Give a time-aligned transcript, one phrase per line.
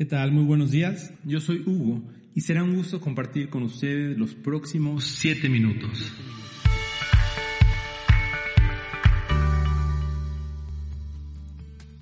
[0.00, 0.32] ¿Qué tal?
[0.32, 1.12] Muy buenos días.
[1.26, 2.02] Yo soy Hugo
[2.34, 6.10] y será un gusto compartir con ustedes los próximos 7 minutos.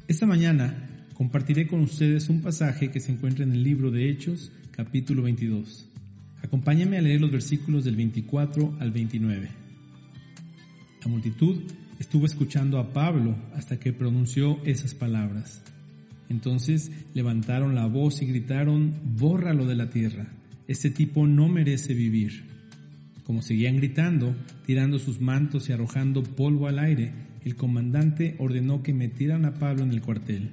[0.06, 4.53] Esta mañana compartiré con ustedes un pasaje que se encuentra en el libro de Hechos,
[4.70, 5.91] capítulo 22.
[6.45, 9.48] Acompáñame a leer los versículos del 24 al 29.
[11.01, 11.62] La multitud
[11.98, 15.65] estuvo escuchando a Pablo hasta que pronunció esas palabras.
[16.29, 20.27] Entonces levantaron la voz y gritaron, bórralo de la tierra,
[20.67, 22.45] este tipo no merece vivir.
[23.25, 24.35] Como seguían gritando,
[24.67, 27.12] tirando sus mantos y arrojando polvo al aire,
[27.45, 30.51] el comandante ordenó que metieran a Pablo en el cuartel.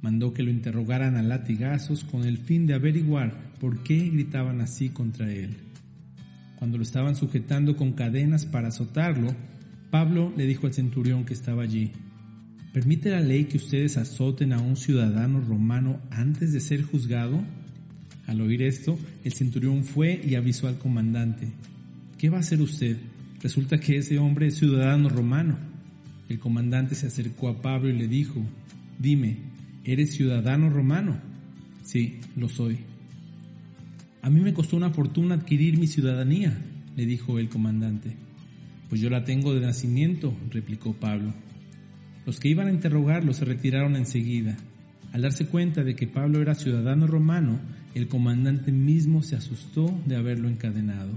[0.00, 4.88] Mandó que lo interrogaran a latigazos con el fin de averiguar por qué gritaban así
[4.88, 5.56] contra él.
[6.56, 9.34] Cuando lo estaban sujetando con cadenas para azotarlo,
[9.90, 11.92] Pablo le dijo al centurión que estaba allí,
[12.72, 17.42] ¿Permite la ley que ustedes azoten a un ciudadano romano antes de ser juzgado?
[18.28, 21.48] Al oír esto, el centurión fue y avisó al comandante.
[22.16, 22.96] ¿Qué va a hacer usted?
[23.42, 25.58] Resulta que ese hombre es ciudadano romano.
[26.28, 28.40] El comandante se acercó a Pablo y le dijo,
[29.00, 29.38] Dime,
[29.82, 31.18] ¿eres ciudadano romano?
[31.82, 32.78] Sí, lo soy.
[34.22, 36.56] A mí me costó una fortuna adquirir mi ciudadanía,
[36.94, 38.14] le dijo el comandante.
[38.88, 41.34] Pues yo la tengo de nacimiento, replicó Pablo.
[42.26, 44.56] Los que iban a interrogarlo se retiraron enseguida.
[45.12, 47.58] Al darse cuenta de que Pablo era ciudadano romano,
[47.94, 51.10] el comandante mismo se asustó de haberlo encadenado.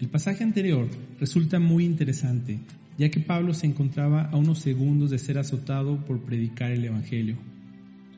[0.00, 0.88] El pasaje anterior
[1.18, 2.60] resulta muy interesante,
[2.98, 7.36] ya que Pablo se encontraba a unos segundos de ser azotado por predicar el Evangelio.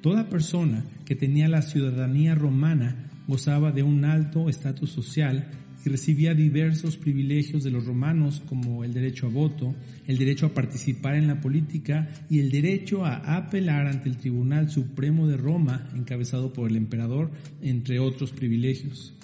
[0.00, 2.96] Toda persona que tenía la ciudadanía romana
[3.26, 5.46] gozaba de un alto estatus social
[5.84, 9.74] y recibía diversos privilegios de los romanos como el derecho a voto,
[10.06, 14.70] el derecho a participar en la política y el derecho a apelar ante el Tribunal
[14.70, 17.30] Supremo de Roma encabezado por el emperador,
[17.60, 19.14] entre otros privilegios.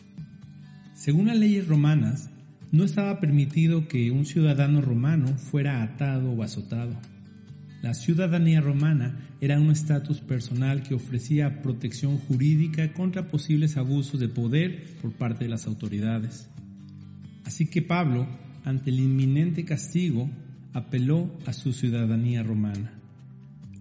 [0.95, 2.31] Según las leyes romanas,
[2.73, 6.95] no estaba permitido que un ciudadano romano fuera atado o azotado.
[7.83, 14.29] La ciudadanía romana era un estatus personal que ofrecía protección jurídica contra posibles abusos de
[14.29, 16.49] poder por parte de las autoridades.
[17.47, 18.29] Así que Pablo,
[18.65, 20.29] ante el inminente castigo,
[20.75, 22.93] apeló a su ciudadanía romana.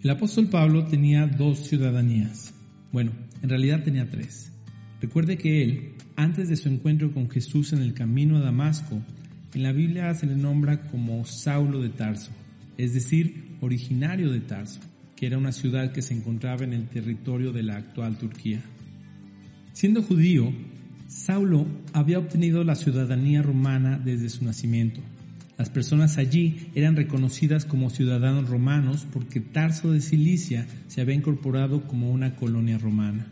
[0.01, 2.53] El apóstol Pablo tenía dos ciudadanías.
[2.93, 3.11] Bueno,
[3.41, 4.53] en realidad tenía tres.
[5.01, 9.01] Recuerde que él, antes de su encuentro con Jesús en el camino a Damasco,
[9.53, 12.31] en la Biblia se le nombra como Saulo de Tarso,
[12.77, 14.79] es decir, originario de Tarso,
[15.15, 18.61] que era una ciudad que se encontraba en el territorio de la actual Turquía.
[19.73, 20.51] Siendo judío,
[21.07, 25.01] Saulo había obtenido la ciudadanía romana desde su nacimiento.
[25.57, 31.81] Las personas allí eran reconocidas como ciudadanos romanos porque Tarso de Cilicia se había incorporado
[31.87, 33.27] como una colonia romana.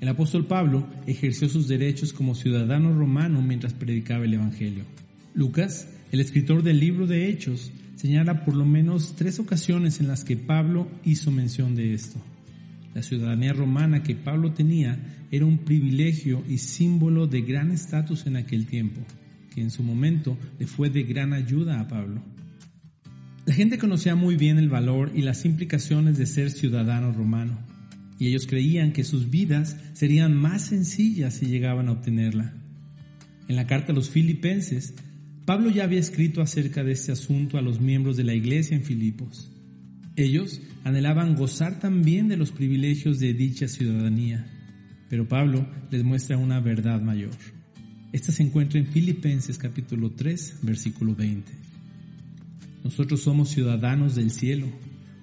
[0.00, 4.84] El apóstol Pablo ejerció sus derechos como ciudadano romano mientras predicaba el Evangelio.
[5.34, 10.24] Lucas, el escritor del libro de Hechos, señala por lo menos tres ocasiones en las
[10.24, 12.20] que Pablo hizo mención de esto.
[12.94, 18.36] La ciudadanía romana que Pablo tenía era un privilegio y símbolo de gran estatus en
[18.36, 19.00] aquel tiempo,
[19.52, 22.22] que en su momento le fue de gran ayuda a Pablo.
[23.46, 27.58] La gente conocía muy bien el valor y las implicaciones de ser ciudadano romano,
[28.18, 32.54] y ellos creían que sus vidas serían más sencillas si llegaban a obtenerla.
[33.48, 34.94] En la carta a los filipenses,
[35.44, 38.82] Pablo ya había escrito acerca de este asunto a los miembros de la iglesia en
[38.82, 39.50] Filipos.
[40.16, 44.46] Ellos anhelaban gozar también de los privilegios de dicha ciudadanía,
[45.10, 47.34] pero Pablo les muestra una verdad mayor.
[48.12, 51.52] Esta se encuentra en Filipenses capítulo 3, versículo 20.
[52.82, 54.68] Nosotros somos ciudadanos del cielo,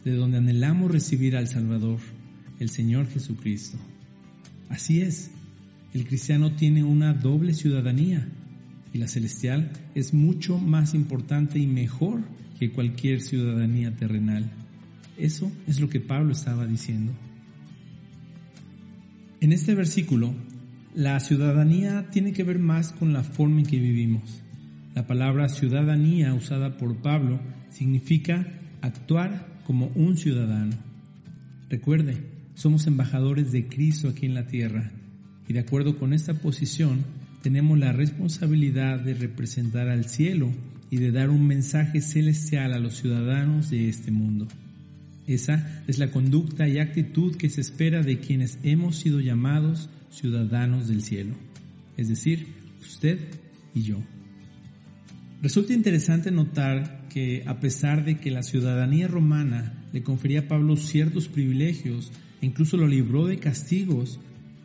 [0.06, 2.00] de donde anhelamos recibir al Salvador,
[2.60, 3.80] el Señor Jesucristo.
[4.70, 5.32] Así es,
[5.96, 8.28] el cristiano tiene una doble ciudadanía
[8.94, 12.22] y la celestial es mucho más importante y mejor
[12.60, 14.52] que cualquier ciudadanía terrenal.
[15.18, 17.14] Eso es lo que Pablo estaba diciendo.
[19.40, 20.34] En este versículo,
[20.94, 24.42] la ciudadanía tiene que ver más con la forma en que vivimos.
[24.94, 27.40] La palabra ciudadanía usada por Pablo
[27.70, 28.46] significa
[28.82, 30.76] actuar como un ciudadano.
[31.70, 32.18] Recuerde,
[32.56, 34.92] somos embajadores de Cristo aquí en la tierra
[35.48, 37.04] y de acuerdo con esta posición
[37.42, 40.52] tenemos la responsabilidad de representar al cielo
[40.90, 44.48] y de dar un mensaje celestial a los ciudadanos de este mundo.
[45.28, 50.88] Esa es la conducta y actitud que se espera de quienes hemos sido llamados ciudadanos
[50.88, 51.36] del cielo,
[51.98, 52.48] es decir,
[52.82, 53.20] usted
[53.74, 53.98] y yo.
[55.42, 60.76] Resulta interesante notar que a pesar de que la ciudadanía romana le confería a Pablo
[60.76, 62.12] ciertos privilegios
[62.42, 64.20] e incluso lo libró de castigos,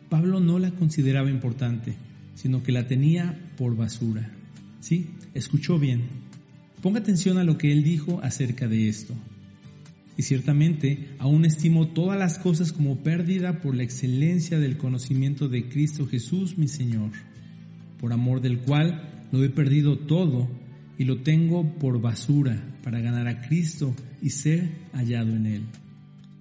[0.09, 1.95] Pablo no la consideraba importante,
[2.37, 4.31] sino que la tenía por basura.
[4.79, 6.03] Sí, escuchó bien.
[6.81, 9.15] Ponga atención a lo que él dijo acerca de esto.
[10.17, 15.67] Y ciertamente aún estimo todas las cosas como pérdida por la excelencia del conocimiento de
[15.67, 17.11] Cristo Jesús mi Señor,
[17.99, 20.47] por amor del cual lo he perdido todo
[20.97, 25.63] y lo tengo por basura para ganar a Cristo y ser hallado en Él.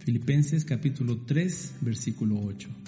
[0.01, 2.86] Filipenses capítulo 3 versículo 8.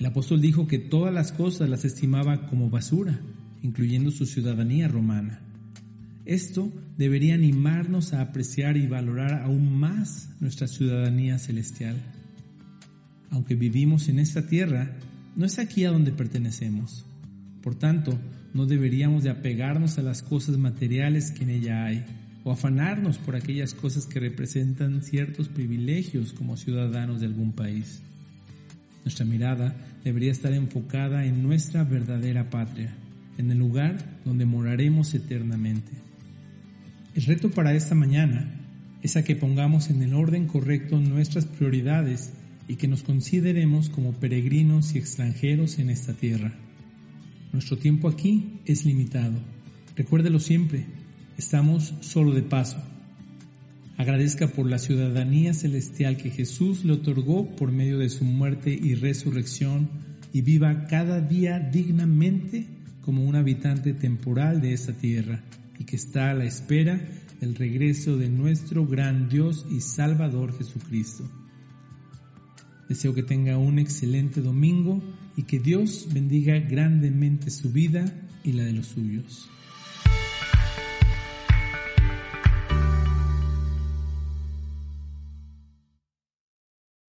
[0.00, 3.20] El apóstol dijo que todas las cosas las estimaba como basura,
[3.62, 5.40] incluyendo su ciudadanía romana.
[6.24, 11.96] Esto debería animarnos a apreciar y valorar aún más nuestra ciudadanía celestial.
[13.28, 14.96] Aunque vivimos en esta tierra,
[15.36, 17.04] no es aquí a donde pertenecemos.
[17.62, 18.18] Por tanto,
[18.54, 22.06] no deberíamos de apegarnos a las cosas materiales que en ella hay,
[22.42, 28.00] o afanarnos por aquellas cosas que representan ciertos privilegios como ciudadanos de algún país.
[29.04, 29.74] Nuestra mirada
[30.04, 32.94] debería estar enfocada en nuestra verdadera patria,
[33.38, 35.92] en el lugar donde moraremos eternamente.
[37.14, 38.60] El reto para esta mañana
[39.02, 42.32] es a que pongamos en el orden correcto nuestras prioridades
[42.68, 46.52] y que nos consideremos como peregrinos y extranjeros en esta tierra.
[47.52, 49.40] Nuestro tiempo aquí es limitado.
[49.96, 50.84] Recuérdelo siempre,
[51.36, 52.80] estamos solo de paso.
[54.00, 58.94] Agradezca por la ciudadanía celestial que Jesús le otorgó por medio de su muerte y
[58.94, 59.90] resurrección
[60.32, 62.66] y viva cada día dignamente
[63.02, 65.42] como un habitante temporal de esta tierra
[65.78, 66.98] y que está a la espera
[67.42, 71.30] del regreso de nuestro gran Dios y Salvador Jesucristo.
[72.88, 75.02] Deseo que tenga un excelente domingo
[75.36, 78.10] y que Dios bendiga grandemente su vida
[78.44, 79.50] y la de los suyos.